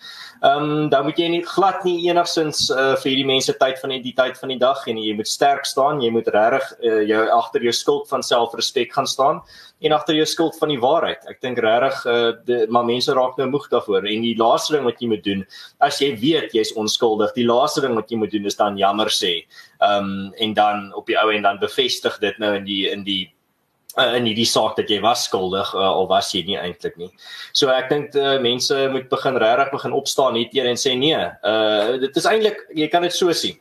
[0.44, 3.96] Ehm um, dan moet jy nie glad nie enigsins uh, vir hierdie mense tyd van
[3.96, 7.24] die tyd van die dag en jy moet sterk staan, jy moet regtig uh, jou
[7.40, 9.44] agter jou skild van selfrespek gaan staan
[9.82, 11.24] en agter jou skild van die waarheid.
[11.30, 15.00] Ek dink regtig uh maar mense raak nou moeg daarvoor en die laaste ding wat
[15.02, 15.42] jy moet doen
[15.82, 19.10] as jy weet jy's onskuldig, die laaste ding wat jy moet doen is dan jammer
[19.14, 19.46] sê.
[19.80, 23.24] Um en dan op die ou en dan bevestig dit nou in die in die
[23.98, 27.12] uh, in hierdie saak dat jy was skuldig uh, of was jy nie eintlik nie.
[27.54, 31.20] So ek dink uh, mense moet begin regtig begin opstaan hier teen en sê nee.
[31.44, 33.60] Uh dit is eintlik jy kan dit so sien.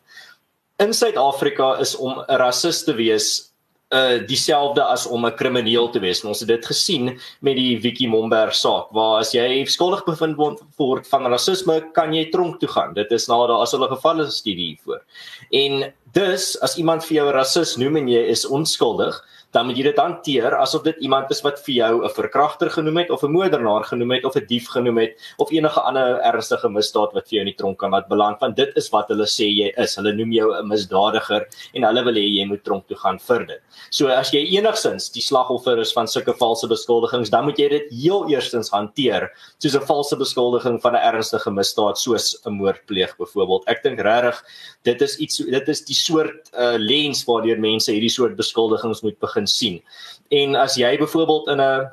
[0.81, 3.50] In Suid-Afrika is om 'n rasis te wees
[3.91, 6.25] uh dieselfde as om 'n krimineel te wees.
[6.25, 10.37] Ons het dit gesien met die Wiki Momber saak waar as jy skuldig bevind
[10.77, 12.95] word van rasisme, kan jy tronk toe gaan.
[12.95, 15.03] Dit is nou daar as hulle gevalle studie hiervoor.
[15.51, 19.77] En dus as iemand vir jou 'n rasis noem en jy is onskuldig, dan moet
[19.77, 23.23] jy dit hanteer asof dit iemand is wat vir jou 'n verkragter genoem het of
[23.25, 27.29] 'n moordenaar genoem het of 'n dief genoem het of enige ander ernstige misdaad wat
[27.29, 29.73] vir jou in die tronk kan laat beland want dit is wat hulle sê jy
[29.77, 29.97] is.
[29.97, 33.47] Hulle noem jou 'n misdadiger en hulle wil hê jy moet tronk toe gaan vir
[33.47, 33.61] dit.
[33.91, 37.91] So as jy enigsins die slagoffer is van sulke valse beskuldigings, dan moet jy dit
[37.91, 43.17] heel eerstens hanteer soos 'n valse beskuldiging van 'n ernstige misdaad soos 'n moord pleeg
[43.19, 43.65] byvoorbeeld.
[43.67, 44.43] Ek dink regtig
[44.85, 49.19] dit is iets dit is die soort uh, lens waardeur mense hierdie soort beskuldigings moet
[49.21, 49.83] begin sien.
[50.29, 51.91] En as jy byvoorbeeld in 'n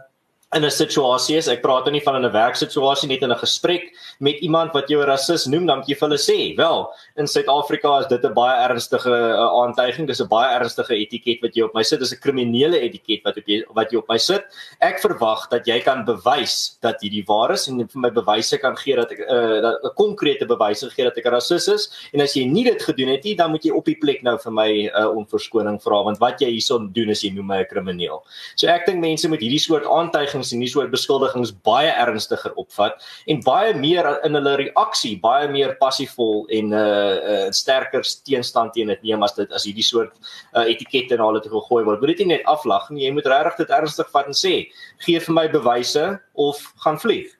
[0.55, 3.37] in 'n situasie is, ek praat nou nie van in 'n werksituasie net in 'n
[3.37, 6.87] gesprek met iemand wat jou 'n rasis noem, dan moet jy vir hulle sê, wel,
[7.17, 11.53] in Suid-Afrika is dit 'n baie ernstige uh, aantuiging, dis 'n baie ernstige etiket wat
[11.53, 14.17] jy op my sit, dis 'n kriminele etiket wat op jy wat jy op my
[14.17, 14.43] sit.
[14.79, 18.75] Ek verwag dat jy kan bewys dat hierdie waar is en vir my bewyse kan
[18.77, 22.33] gee dat ek uh, 'n konkrete bewyse gee dat ek 'n rasis is en as
[22.33, 24.87] jy nie dit gedoen het nie, dan moet jy op die plek nou vir my
[24.95, 28.23] uh, onverskoning vra want wat jy hierson doen is jy noem my 'n krimineel.
[28.55, 32.53] So ek dink mense moet hierdie soort aantuiging beskuldigings en nie so beskuldigings baie ernstiger
[32.57, 38.03] opvat en baie meer in hulle reaksie baie meer passiefvol en 'n uh, uh, sterker
[38.25, 40.13] teenstand teen dit neem as dit as hierdie soort
[40.55, 42.01] uh, etikette na hulle toe gegooi word.
[42.01, 44.69] Moet dit nie net aflag nie, jy moet regtig dit ernstig vat en sê,
[45.05, 47.33] gee vir my bewyse of gaan vlieg.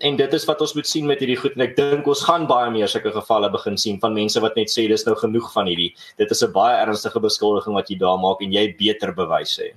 [0.00, 2.46] En dit is wat ons moet sien met hierdie goed en ek dink ons gaan
[2.48, 5.68] baie meer sulke gevalle begin sien van mense wat net sê dis nou genoeg van
[5.68, 5.92] hierdie.
[6.16, 9.76] Dit is 'n baie ernstige beskuldiging wat jy daar maak en jy beter bewyse het.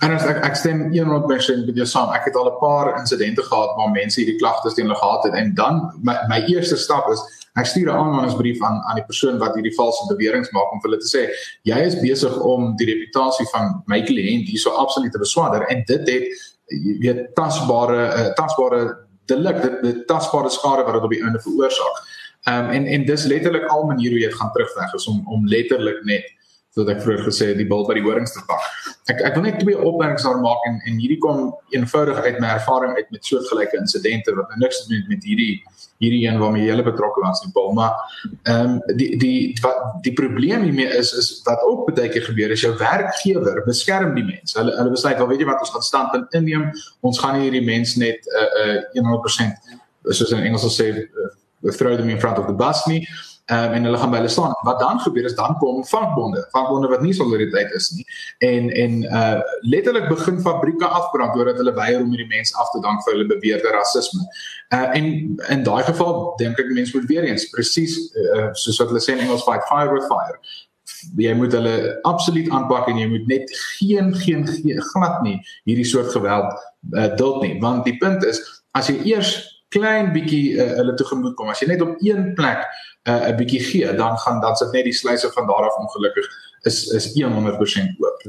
[0.00, 2.12] En as ek ek stem 100% met jou saam.
[2.14, 5.34] Ek het al 'n paar insidente gehad waar mense hierdie klagtes teen hulle gehad het
[5.34, 7.20] en dan my, my eerste stap is
[7.58, 10.90] ek stuur 'n aanmaningsbrief aan aan die persoon wat hierdie valse beweringe maak om vir
[10.90, 11.22] hulle te sê
[11.62, 16.08] jy is besig om die reputasie van my kliënt hierso absoluut te beswader en dit
[16.08, 16.24] het
[17.00, 18.80] weet tasbare uh, tasbare
[19.28, 21.96] delik dit, dit tasbare skade wat dit op die einde veroorsaak.
[22.48, 25.22] Ehm um, en en dis letterlik al maniere hoe jy dit gaan terugveg is om
[25.26, 26.24] om letterlik net
[26.76, 28.64] soos ek vroeër gesê het die bil by die horings te pak.
[29.08, 32.54] Ek ek wil net twee opmerkings daar maak en en hierdie kom eenvoudig uit my
[32.58, 35.54] ervaring uit met soortgelyke insidente wat nou niks te doen met hierdie
[35.98, 37.96] hierdie een waarmee jy hele betrokke was in Paul, maar
[38.44, 42.54] ehm um, die die wat die probleem hiermee is is wat ook baie keer gebeur
[42.54, 44.58] is jou werkgewer beskerm die mense.
[44.58, 46.70] Hulle hulle besluit, "Wel weet jy wat, ons gaan stand inneem.
[47.00, 52.08] Ons gaan hierdie mense net uh, uh, 100% soos in Engels sê uh, throw them
[52.08, 53.08] in front of the bus nie."
[53.50, 54.54] Um, en hulle gaan by hulle staan.
[54.66, 58.06] Wat dan gebeur is dan kom vakbonde, vakbonde wat nie solidariteit is nie.
[58.38, 62.80] En en uh letterlik begin fabrieke afbrand deurdat hulle weier om hierdie mense af te
[62.84, 64.22] dank vir hulle beweerde rasisme.
[64.74, 65.10] Uh en
[65.56, 69.16] in daai geval dink ek mense moet weer eens presies uh, soos wat hulle sê
[69.16, 70.38] in Engels fight fire with fire.
[71.16, 71.76] Jy moet hulle
[72.08, 76.52] absoluut aanpak en jy moet net geen geen, geen glad nie hierdie soort geweld
[76.96, 78.42] uh, duld nie want die punt is
[78.76, 79.36] as jy eers
[79.68, 82.64] klein bietjie uh, hulle tegemoet kom as jy net op een plek
[83.08, 86.28] 'n uh, bietjie gee, dan gaan dan sit net die sluise van daar af ongelukkig
[86.62, 88.22] is is 100% oop.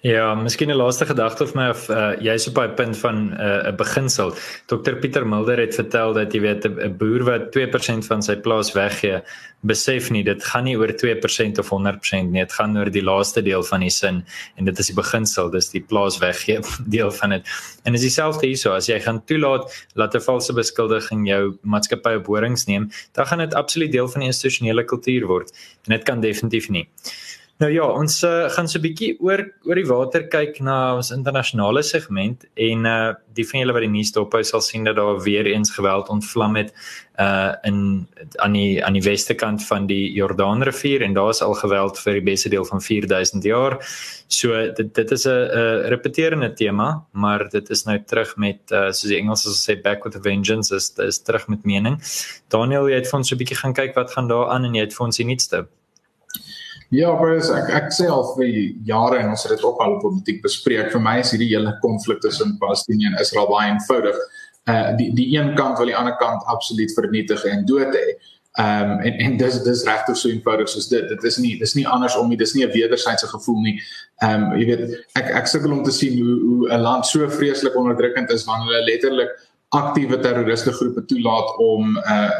[0.00, 3.46] Ja, miskien 'n laaste gedagte vir my of uh, jy's op daai punt van eh,
[3.46, 4.30] 'n uh, beginsel.
[4.70, 8.72] Dr Pieter Mulder het vertel dat jy weet 'n boer wat 2% van sy plaas
[8.72, 9.22] weggee,
[9.60, 13.42] besef nie dit gaan nie oor 2% of 100% nie, dit gaan oor die laaste
[13.42, 14.24] deel van die sin
[14.56, 16.60] en dit is die beginsel, dis die plaas weggee
[16.96, 17.42] deel van dit.
[17.82, 22.26] En is dieselfde hierso, as jy gaan toelaat dat 'n valse beskuldiging jou maatskappy op
[22.26, 25.50] horings neem, dan gaan dit absoluut deel van die institusionele kultuur word
[25.86, 26.86] en dit kan definitief nie.
[27.58, 31.10] Nou ja, ons uh, gaan so 'n bietjie oor oor die water kyk na ons
[31.10, 35.18] internasionale segment en uh die van julle wat die nuus dophou sal sien dat daar
[35.22, 36.70] weer eens geweld ontvlam het
[37.18, 38.06] uh in
[38.38, 42.20] aan die aan die weste kant van die Jordaanrivier en daar is al geweld vir
[42.20, 43.78] die beste deel van 4000 jaar.
[44.28, 48.92] So dit dit is 'n 'n repeterende tema, maar dit is nou terug met uh
[48.92, 51.98] soos die Engels sê back with a vengeance is is terug met mening.
[52.48, 54.74] Daniel, jy het vir ons so 'n bietjie gaan kyk wat gaan daar aan en
[54.74, 55.66] jy het vir ons die nuutste
[56.90, 58.48] Ja, bros, ek ek sê al vir
[58.88, 60.88] jare en ons het dit ook al politiek bespreek.
[60.94, 64.16] Vir my is hierdie hele konflik tussen Palestina en Israel baie eenvoudig.
[64.68, 68.06] Uh die die een kant wil die ander kant absoluut vernietig en dood hê.
[68.58, 71.04] Ehm um, en en dis dis regtig so eenvoudig soos dit.
[71.12, 72.40] Dit is nie dis nie andersom nie.
[72.40, 73.76] Dis nie 'n wederwysige gevoel nie.
[74.24, 77.28] Ehm um, jy weet ek ek sukkel om te sien hoe hoe 'n land so
[77.28, 79.30] vreeslik onderdrukkend is wanneer hulle letterlik
[79.68, 82.30] aktiewe terroriste groepe toelaat om uh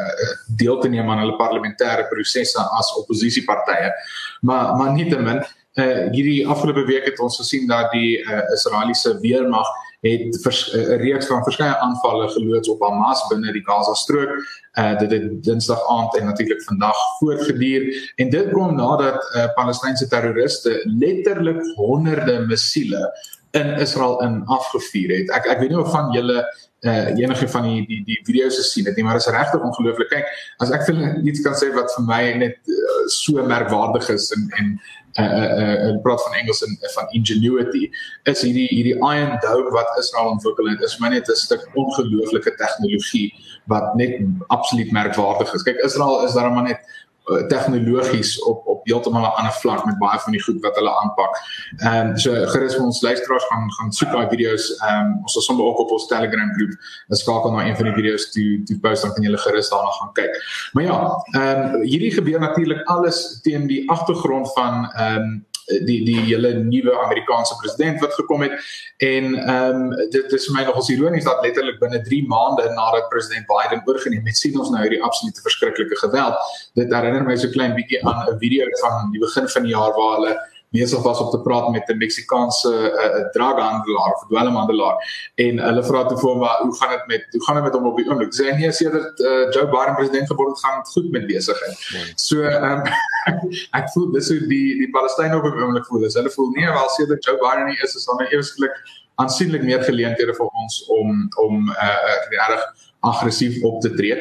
[0.57, 3.93] deel te neem aan hulle parlementêre prosesse as oppositiepartye.
[4.41, 5.43] Maar maar nietemin
[5.79, 9.69] uh hierdie afgelope week het ons gesien dat die uh Israeliese weermag
[10.01, 14.31] het 'n uh, reeks van verskeie aanvalle geloods op Hamas binne die Gaza strook.
[14.79, 20.09] Uh dit het Dinsdag aand en natuurlik vandag voortgeduur en dit kom nadat uh Palestynse
[20.09, 23.12] terroriste letterlik honderde missiele
[23.51, 25.31] in Israel in afgevuur het.
[25.31, 26.45] Ek ek weet nie of van julle
[26.81, 30.09] uh enige van die die die video's gesien het nie, maar dit is regtig ongelooflik.
[30.12, 30.29] Kyk,
[30.62, 34.47] as ek vir iets kan sê wat vir my net uh, so merkwaardig is en
[34.61, 34.71] en
[35.19, 37.88] uh uh uh praat van Engels en uh, van ingenuity,
[38.31, 40.87] is hierdie hierdie Iron Dome wat Israel ontwikkel het.
[40.87, 43.35] Is my net 'n stuk ongelooflike tegnologie
[43.67, 45.62] wat net absoluut merkwaardig is.
[45.62, 47.08] Kyk, Israel is daar maar net Eh,
[47.49, 51.33] tegnologies op op heeltemal 'n ander vlak met baie van die goed wat hulle aanpak.
[51.77, 54.77] Ehm um, so gerus vir ons luisteraars gaan gaan soek daai video's.
[54.79, 56.73] Ehm um, ons sal sommer ook op ons Telegram groep
[57.09, 60.12] skakel na een van die video's toe toe post dan kan julle gerus daarna gaan
[60.12, 60.33] kyk.
[60.73, 60.99] Maar ja,
[61.33, 66.52] ehm um, hierdie gebeur natuurlik alles teen die agtergrond van ehm um, die die hele
[66.64, 68.52] nuwe Amerikaanse president wat gekom het.
[68.96, 73.09] En ehm um, dit is vir my nogals ironies dat letterlik binne 3 maande nadat
[73.09, 76.37] president Biden oorgeneem het sien ons nou hierdie absolute verskriklike geweld.
[76.74, 79.92] Dit herinner my so klein bietjie aan 'n video van die begin van die jaar
[79.98, 80.37] waar hulle
[80.70, 84.96] besig was om te praat met 'n Meksikaanse uh, drughandelaar of dwelmhandelaar.
[85.35, 87.87] En hulle vra toe vir hom hoe gaan dit met hoe gaan dit met hom
[87.87, 88.33] op die oomblik?
[88.35, 91.76] Sê nee sedert uh, Joe Biden president geword het gaan dit goed met besigheid.
[91.92, 92.12] Nee.
[92.14, 92.83] so um,
[93.78, 96.14] ek voel dis hoe die die Palestynë op die oomblik voel is.
[96.14, 98.76] Hulle voel nie wel sedert Joe Biden nie is is dan eweslik
[99.18, 102.62] aansienlik meer geleenthede vir ons om om uh, uh, reg
[103.09, 104.16] aggressief op te tree.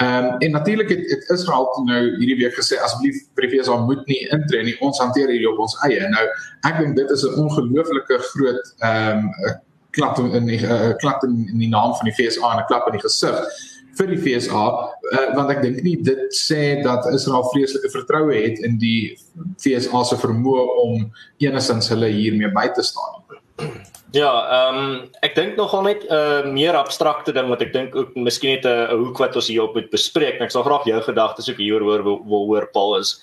[0.00, 3.72] Ehm um, en natuurlik het, het Israel nou hierdie week gesê asseblief vir die VS
[3.88, 4.76] moet nie intree nie.
[4.80, 6.06] Ons hanteer hierdie op ons eie.
[6.12, 6.26] Nou
[6.68, 9.58] ek dink dit is 'n ongelooflike groot ehm um,
[9.90, 12.86] klap in die uh, klap in, in die naam van die VSA en 'n klap
[12.86, 13.36] in die gesig
[13.98, 14.64] vir die VSA
[15.12, 19.16] uh, want ek dink nie dit sê dat Israel vreeslike vertroue het in die
[19.64, 21.10] VSA se vermoë om
[21.42, 23.18] enigstens hulle hiermee by te staan.
[24.10, 27.94] Ja, ehm um, ek dink nogal net 'n uh, meer abstrakte ding wat ek dink
[27.94, 30.40] ook miskien net 'n hoek wat ons hier op moet bespreek.
[30.40, 33.20] Ek sal graag jou gedagtes ook hier hoor wil, wil hoor Paul is.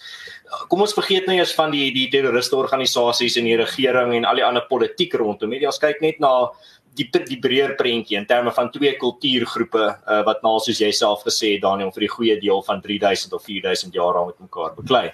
[0.69, 4.35] Kom ons vergeet nou eers van die die terroriste organisasies en die regering en al
[4.35, 5.49] die ander politiek rondom.
[5.49, 6.51] Net as kyk net na
[6.95, 11.23] die die breër prentjie in terme van twee kultuurgroepe uh, wat nou soos jy self
[11.27, 14.73] gesê het Daniel vir die goeie deel van 3000 of 4000 jaar al met mekaar
[14.75, 15.11] beklei.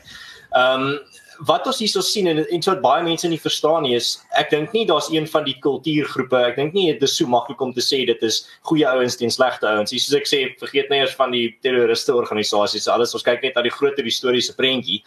[0.54, 1.00] Ehm um,
[1.39, 4.74] wat ons hierso sien en en wat baie mense nie verstaan nie is ek dink
[4.74, 7.82] nie daar's een van die kultuurgroepe ek dink nie dit is so maklik om te
[7.82, 9.93] sê dit is goeie ouens teen slegte ouens.
[9.93, 13.65] Soos ek sê vergeet nie eers van die terroriste organisasies alles ons kyk net na
[13.65, 15.02] die groter historiese prentjie.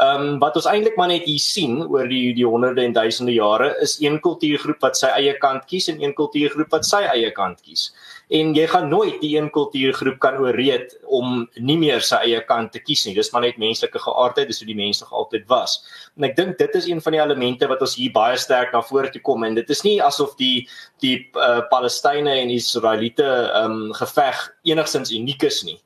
[0.00, 3.34] Ehm um, wat ons eintlik maar net hier sien oor die die honderde en duisende
[3.34, 7.30] jare is een kultuurgroep wat sy eie kant kies en een kultuurgroep wat sy eie
[7.36, 7.90] kant kies
[8.32, 12.72] en jy gaan nooit die een kultuurgroep kan ooreed om nie meer sy eie kant
[12.72, 13.14] te kies nie.
[13.16, 15.76] Dis maar net menslike geaardheid, dis hoe die mense nog altyd was.
[16.16, 18.80] En ek dink dit is een van die elemente wat ons hier baie sterk na
[18.88, 20.66] vore toe kom en dit is nie asof die
[21.04, 25.80] die uh, Palestynë en Israeliete ehm um, geveg enigsins uniek is nie.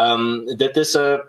[0.00, 1.20] Ehm um, dit is 'n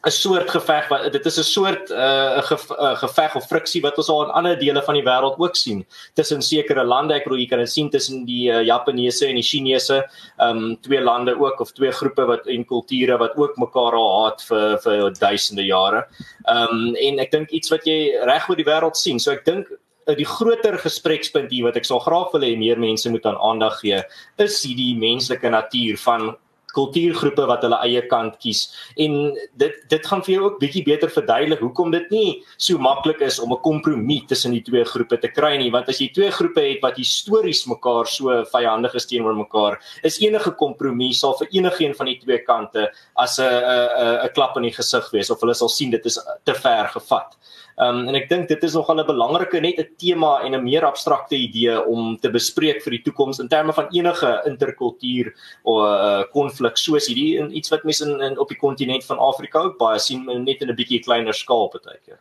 [0.00, 3.98] 'n soort geveg wat dit is 'n soort uh, geve, uh, geveg of friksie wat
[3.98, 5.84] ons al in ander dele van die wêreld ook sien
[6.14, 9.44] tussen sekere lande ek bedoel jy kan dit sien tussen die uh, Japaneese en die
[9.44, 10.06] Chinese
[10.40, 14.42] um, twee lande ook of twee groepe wat en kulture wat ook mekaar al haat
[14.48, 16.06] vir vir duisende jare.
[16.48, 19.20] Um, en ek dink iets wat jy reg oor die wêreld sien.
[19.20, 19.68] So ek dink
[20.08, 23.36] uh, die groter gesprekspunt hier wat ek sal graag wil hê meer mense moet aan
[23.36, 24.00] aandag gee
[24.38, 26.32] is hierdie menslike natuur van
[26.74, 31.10] kultuurgroepe wat hulle eie kant kies en dit dit gaan vir jou ook bietjie beter
[31.10, 35.28] verduidelik hoekom dit nie so maklik is om 'n kompromie tussen die twee groepe te
[35.28, 39.34] kry nie want as jy twee groepe het wat histories mekaar so vyandig is teenoor
[39.34, 44.32] mekaar is enige kompromie sal vir enigiemand van die twee kante as 'n 'n 'n
[44.34, 47.36] klap in die gesig wees of hulle sal sien dit is te ver gevat.
[47.80, 50.64] Ehm um, en ek dink dit is nogal 'n belangrike net 'n tema en 'n
[50.64, 55.32] meer abstrakte idee om te bespreek vir die toekoms in terme van enige interkultuur
[55.64, 59.18] of uh, konflik soos hierdie en iets wat mense in, in op die kontinent van
[59.18, 62.20] Afrika ook baie sien net in 'n bietjie kleiner skaal partykeer.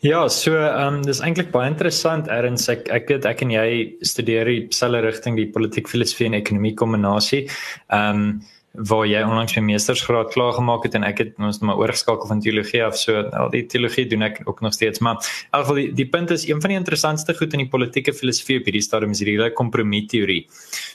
[0.00, 3.96] Ja, so ehm um, dis eintlik baie interessant erns ek ek het ek en jy
[4.06, 7.48] studeer dieselfde rigting die politiek filosofie en ekonomie kombinasie.
[7.90, 8.40] Ehm um,
[8.88, 12.26] waar jy onlangs my meestersgraad klaar gemaak het en ek het ons nou maar oorgeskakel
[12.26, 15.66] van teologie af so al die teologie doen ek ook nog steeds maar in elk
[15.66, 18.68] geval die, die punt is een van die interessantste goed in die politieke filosofie op
[18.68, 20.46] hierdie stadium is hierdie kompromie teorie.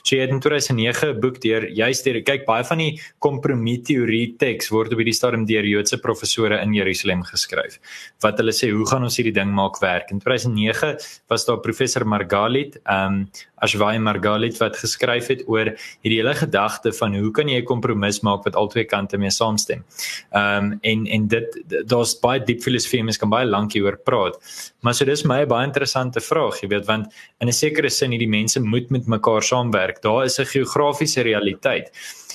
[0.02, 3.80] So jy het in 2009 'n boek deur juist deur kyk baie van die kompromie
[3.82, 7.78] teorie teks word op hierdie stadium deur Joodse professore in Jerusalem geskryf.
[8.20, 10.10] Wat hulle sê hoe gaan ons hierdie ding maak werk?
[10.10, 10.96] In 2009
[11.28, 13.28] was daar professor Margalit, ehm um,
[13.64, 15.70] Ashwai Margalit wat geskryf het oor
[16.02, 19.84] hierdie hele gedagte van hoe kan jy 'n kompromis maak wat albei kante mee saamstem.
[20.32, 21.60] Ehm um, en en dit
[21.90, 24.38] daar's baie diep filosofie mens kan baie lank hieroor praat.
[24.82, 28.30] Maar so dis my baie interessante vraag, jy weet, want in 'n sekere sin hierdie
[28.30, 30.02] mense moet met mekaar saamwerk.
[30.02, 31.90] Daar is 'n geografiese realiteit.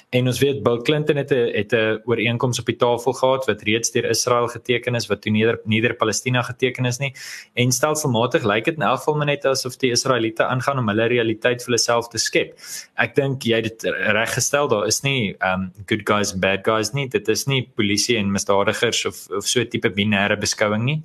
[0.09, 3.61] En ons weet Bill Clinton het 'n het 'n ooreenkoms op die tafel gehad wat
[3.61, 7.13] reeds deur Israel geteken is wat toe neder neder Palestina geteken is nie.
[7.53, 11.61] En stelselmatig lyk dit in elk geval net asof die Israeliete aangaan om hulle realiteit
[11.61, 12.57] vir hulle self te skep.
[12.95, 16.91] Ek dink jy het dit reggestel, daar is nie um good guys and bad guys
[16.93, 17.07] nie.
[17.07, 21.03] Dit is nie polisie en misdadigers of of so 'n tipe binêre beskouing nie.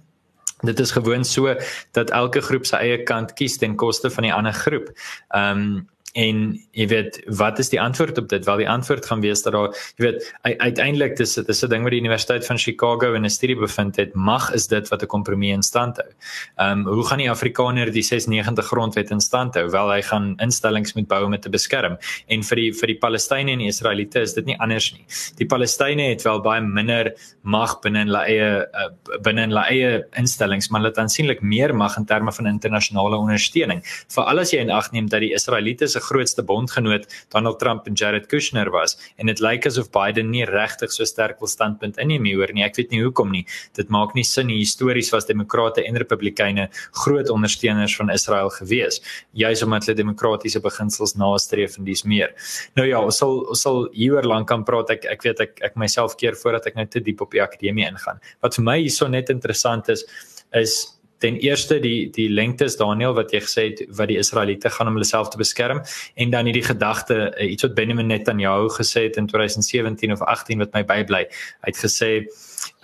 [0.63, 1.57] Dit is gewoon so
[1.93, 4.89] dat elke groep sy eie kant kies ten koste van die ander groep.
[5.35, 6.43] Um en
[6.79, 8.45] jy weet wat is die antwoord op dit?
[8.47, 11.91] Wel die antwoord gaan wees dat daar jy weet uiteindelik dis dis 'n ding wat
[11.91, 15.53] die Universiteit van Chicago in 'n studie bevind het, mag is dit wat 'n kompromie
[15.53, 16.11] in stand hou.
[16.57, 19.71] Ehm um, hoe gaan die Afrikaner die 96 grondwet in stand hou?
[19.71, 21.99] Wel hy gaan instellings moet bou om te beskerm.
[22.29, 25.05] En vir die vir die Palestynë en die Israeliete is dit nie anders nie.
[25.39, 29.67] Die Palestynë het wel baie minder mag binne in hulle eie uh, binne in hulle
[29.67, 33.83] eie instellings, maar hulle het aansienlik meer mag in terme van internasionale ondersteuning.
[34.09, 37.97] Veral as jy in ag neem dat die Israeliete se grootste bondgenoot Donald Trump en
[37.99, 42.27] Jared Kushner was en dit lyk asof Biden nie regtig so sterk wil standpunt inneem
[42.29, 42.65] hieroor nie.
[42.67, 43.45] Ek weet nie hoekom nie.
[43.79, 44.61] Dit maak nie sin nie.
[44.63, 46.69] Histories was demokrate en republikeine
[47.05, 49.01] groot ondersteuners van Israel gewees,
[49.33, 52.35] juis omdat hulle demokratiese beginsels nastreef en dis meer.
[52.79, 54.93] Nou ja, ons sal ons sal hieroor lank kan praat.
[54.95, 57.87] Ek ek weet ek ek myself keer voordat ek nou te diep op die akademie
[57.89, 58.21] ingaan.
[58.45, 60.07] Wat vir my hierso net interessant is
[60.55, 60.94] is
[61.25, 64.99] ten eerste die die lengtes Daniel wat jy gesê het wat die Israeliete gaan om
[64.99, 65.81] hulle self te beskerm.
[66.21, 70.61] En dan hierdie gedagte uh, iets wat Benjamin Netanyahu gesê het in 2017 of 18
[70.65, 71.25] wat my bybly.
[71.65, 72.11] Hy het gesê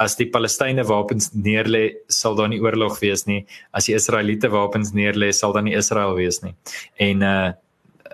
[0.01, 3.43] as die Palestynë wapens neerlê sal daar nie oorlog wees nie.
[3.77, 6.55] As die Israeliete wapens neerlê sal daar nie Israel wees nie.
[6.97, 7.51] En uh,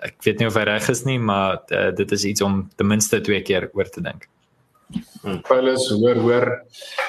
[0.03, 2.91] ek weet nie of hy reg is nie maar uh, dit is iets om ten
[2.91, 4.27] minste twee keer oor te dink
[5.21, 5.41] Hmm.
[5.47, 6.45] Paulus, hoor hoor.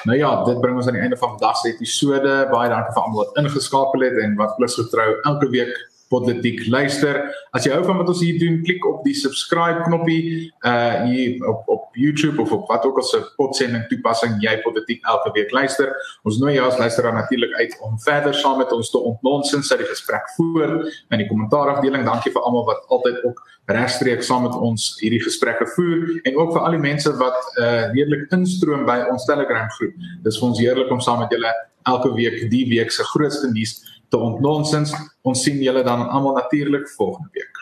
[0.03, 2.33] Nou ja, dit bring ons aan die einde van vandag se episode.
[2.51, 5.71] Baie dankie vir almal wat ingeskakel het en wat plus getrou elke week
[6.09, 7.21] politiek luister.
[7.55, 11.45] As jy hou van wat ons hier doen, klik op die subscribe knoppie uh hier
[11.49, 15.53] op op YouTube of op wat ook al se podsending toepassing jy politiek elke week
[15.55, 15.93] luister.
[16.27, 19.83] Ons nooi jou as luisteraar natuurlik uit om verder saam met ons te ontnonsens uit
[19.83, 20.75] die gesprek voer
[21.09, 22.05] in die kommentaarafdeling.
[22.07, 26.53] Dankie vir almal wat altyd ook regstreeks saam met ons hierdie gesprekke voer en ook
[26.55, 29.97] vir al die mense wat uh redelik instroom by ons Telegram groep.
[30.25, 31.53] Dis vir ons heerlik om saam met julle
[31.87, 33.79] elke week die week se grootste nuus
[34.09, 34.93] te ontnonsens.
[35.21, 37.58] Ons sien julle dan almal natuurlik volgende week.